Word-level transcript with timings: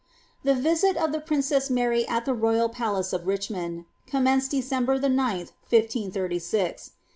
The 0.43 0.55
visit 0.55 0.97
of 0.97 1.11
the 1.11 1.19
princess 1.19 1.69
Mary 1.69 2.07
at 2.07 2.25
the 2.25 2.33
royal 2.33 2.69
palace 2.69 3.13
of 3.13 3.27
Richmond 3.27 3.85
com 4.07 4.25
menced 4.25 4.49
December 4.49 4.97
the 4.97 5.09
9th, 5.09 5.51
153G.' 5.71 6.89